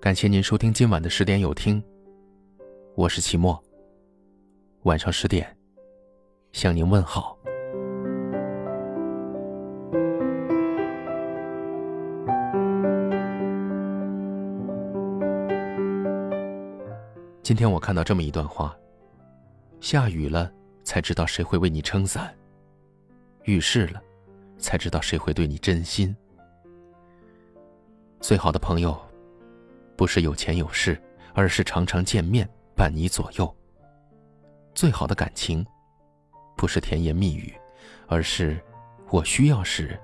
[0.00, 1.82] 感谢您收听今晚的十点有听。
[2.94, 3.62] 我是齐墨。
[4.84, 5.54] 晚上十点，
[6.52, 7.36] 向您问好。
[17.42, 18.74] 今天我看到这么一段话：
[19.80, 20.50] 下雨了，
[20.82, 22.24] 才知道谁会为你撑伞；
[23.44, 24.02] 遇事了，
[24.56, 26.16] 才知道谁会对你真心。
[28.18, 28.98] 最好的朋友。
[30.00, 30.98] 不是有钱有势，
[31.34, 33.54] 而是常常见面伴你左右。
[34.74, 35.62] 最好的感情，
[36.56, 37.52] 不是甜言蜜语，
[38.06, 38.58] 而是
[39.10, 40.00] 我需要时，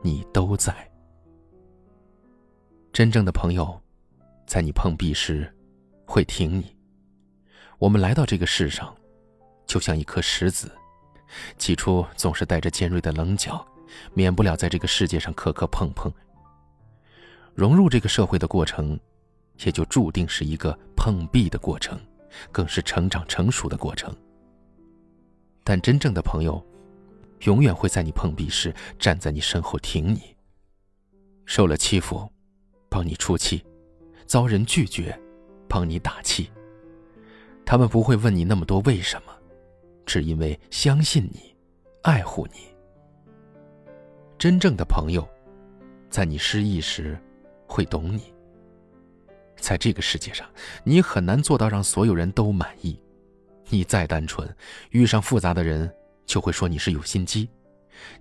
[0.00, 0.74] 你都在。
[2.90, 3.78] 真正的朋友，
[4.46, 5.54] 在你碰壁时，
[6.06, 6.74] 会挺你。
[7.76, 8.96] 我们来到这个世上，
[9.66, 10.72] 就像一颗石子，
[11.58, 13.62] 起初总是带着尖锐的棱角，
[14.14, 16.10] 免不了在这个世界上磕磕碰碰。
[17.54, 18.98] 融入这个社会的过程。
[19.64, 21.98] 也就注定是一个碰壁的过程，
[22.52, 24.14] 更是成长成熟的过程。
[25.64, 26.64] 但真正的朋友，
[27.44, 30.36] 永远会在你碰壁时站在你身后挺你。
[31.44, 32.30] 受了欺负，
[32.88, 33.58] 帮你出气；
[34.26, 35.18] 遭人拒绝，
[35.68, 36.50] 帮你打气。
[37.64, 39.32] 他们不会问你那么多为什么，
[40.06, 41.54] 只因为相信你，
[42.02, 42.60] 爱护你。
[44.38, 45.26] 真正的朋友，
[46.08, 47.18] 在你失意时，
[47.66, 48.32] 会懂你。
[49.68, 50.48] 在这个世界上，
[50.82, 52.98] 你很难做到让所有人都满意。
[53.68, 54.48] 你再单纯，
[54.92, 55.94] 遇上复杂的人
[56.24, 57.46] 就会说你是有心机；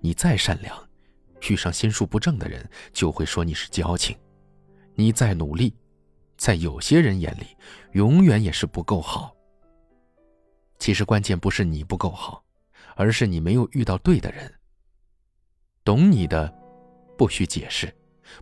[0.00, 0.76] 你再善良，
[1.48, 4.16] 遇上心术不正的人就会说你是矫情；
[4.96, 5.72] 你再努力，
[6.36, 7.46] 在有些人眼里，
[7.92, 9.32] 永远也是不够好。
[10.80, 12.42] 其实关键不是你不够好，
[12.96, 14.52] 而是你没有遇到对的人。
[15.84, 16.52] 懂你的，
[17.16, 17.86] 不需解释；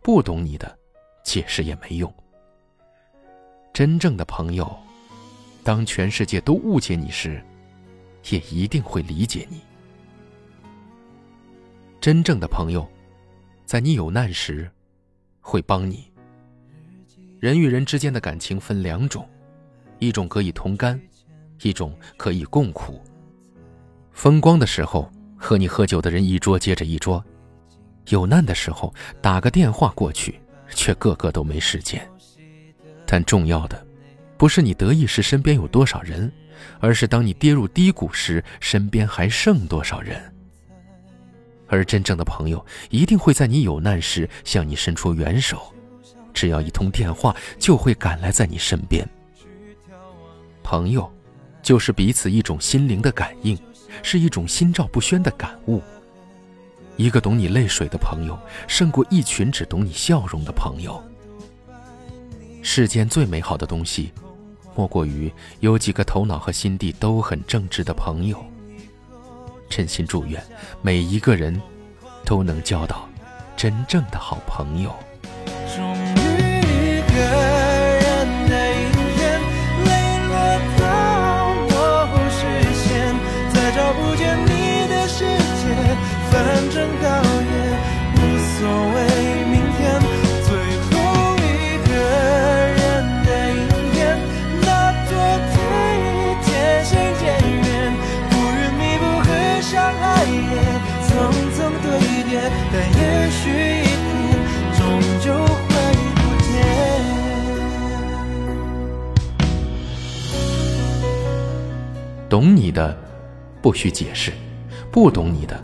[0.00, 0.78] 不懂你的，
[1.24, 2.14] 解释也没用。
[3.72, 4.70] 真正的朋友，
[5.64, 7.42] 当全世界都误解你时，
[8.28, 9.62] 也一定会理解你。
[11.98, 12.86] 真正的朋友，
[13.64, 14.70] 在你有难时，
[15.40, 16.04] 会帮你。
[17.40, 19.26] 人与人之间的感情分两种，
[19.98, 21.00] 一种可以同甘，
[21.62, 23.00] 一种可以共苦。
[24.12, 27.24] 风光的时候，和你喝酒的人一桌接着一桌；
[28.10, 30.38] 有难的时候，打个电话过去，
[30.74, 32.06] 却个个都没时间。
[33.12, 33.86] 但重要的，
[34.38, 36.32] 不是你得意时身边有多少人，
[36.80, 40.18] 而是当你跌入低谷时，身边还剩多少人。
[41.66, 45.60] 而真正的朋友，一定会在你有难时向你伸出援手，
[46.32, 49.06] 只要一通电话，就会赶来在你身边。
[50.62, 51.12] 朋友，
[51.62, 53.54] 就是彼此一种心灵的感应，
[54.02, 55.82] 是一种心照不宣的感悟。
[56.96, 60.98] 一个懂你泪水的朋友，胜过一群只懂你笑容的朋友。
[62.62, 64.12] 世间最美好的东西，
[64.74, 65.30] 莫过于
[65.60, 68.42] 有几个头脑和心地都很正直的朋友。
[69.68, 70.42] 真心祝愿
[70.80, 71.60] 每一个人
[72.24, 73.08] 都能交到
[73.56, 74.94] 真正的好朋友。
[112.32, 112.96] 懂你的，
[113.60, 114.32] 不需解释；
[114.90, 115.62] 不懂你的，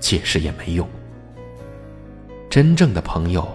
[0.00, 0.86] 解释也没用。
[2.50, 3.48] 真正的朋友，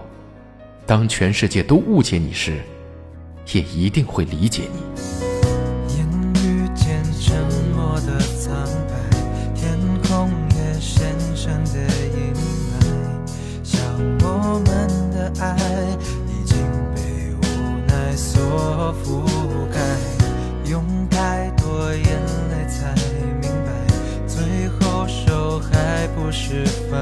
[0.84, 2.60] 当全世界都误解你时，
[3.52, 5.15] 也一定会理解你。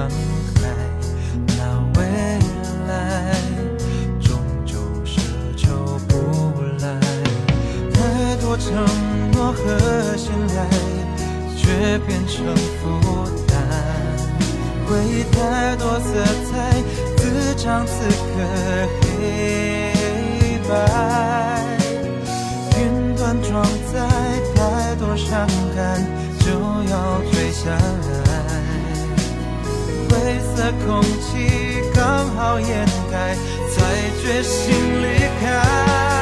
[0.09, 0.11] 是放
[0.55, 0.63] 开，
[1.47, 1.61] 那
[1.99, 2.01] 未
[2.89, 2.93] 来
[4.21, 5.19] 终究奢
[5.57, 6.13] 求不
[6.81, 6.87] 来。
[7.93, 8.73] 太多承
[9.33, 10.69] 诺和信赖，
[11.57, 12.45] 却变成
[12.81, 13.57] 负担。
[14.87, 16.07] 回忆太多色
[16.51, 16.83] 彩，
[17.17, 18.33] 自唱此刻
[19.01, 20.73] 黑白。
[22.79, 23.95] 云端装载
[24.55, 26.05] 太多伤感，
[26.41, 26.51] 就
[26.91, 28.24] 要坠下来。
[30.25, 33.37] 黑色空气刚好掩盖。
[33.75, 34.73] 才决心
[35.03, 36.14] 离开。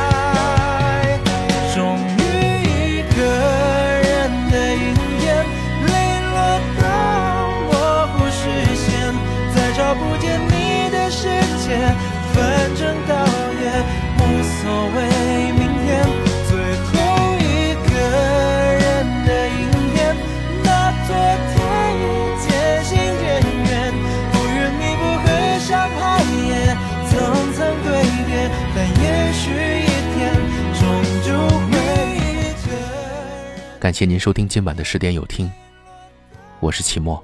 [33.83, 35.51] 感谢您收听今晚的十点有听，
[36.61, 37.21] 我是齐墨。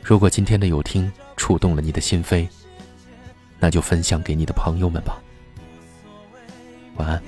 [0.00, 2.46] 如果今天的有听触动了你的心扉，
[3.58, 5.20] 那就分享给你的朋友们吧。
[6.94, 7.20] 晚安。